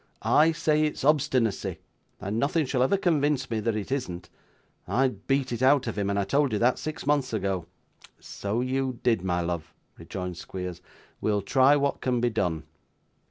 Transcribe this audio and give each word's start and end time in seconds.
I 0.23 0.51
say 0.51 0.81
it's 0.83 1.03
obstinacy, 1.03 1.77
and 2.19 2.39
nothing 2.39 2.65
shall 2.65 2.81
ever 2.81 2.97
convince 2.97 3.51
me 3.51 3.59
that 3.59 3.75
it 3.75 3.91
isn't. 3.91 4.31
I'd 4.87 5.27
beat 5.27 5.51
it 5.51 5.61
out 5.61 5.85
of 5.85 5.95
him; 5.95 6.09
and 6.09 6.17
I 6.17 6.23
told 6.23 6.53
you 6.53 6.57
that, 6.57 6.79
six 6.79 7.05
months 7.05 7.33
ago.' 7.33 7.67
'So 8.19 8.61
you 8.61 8.99
did, 9.03 9.21
my 9.21 9.41
love,' 9.41 9.75
rejoined 9.99 10.37
Squeers. 10.37 10.81
'We'll 11.21 11.43
try 11.43 11.75
what 11.75 12.01
can 12.01 12.19
be 12.19 12.31
done. 12.31 12.63